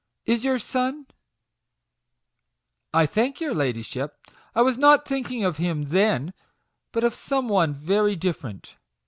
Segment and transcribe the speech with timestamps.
[0.25, 1.05] Is your son
[2.91, 4.17] ""I thank your ladyship,
[4.55, 6.33] I was not thinking of him then,
[6.91, 8.77] but of some one very different.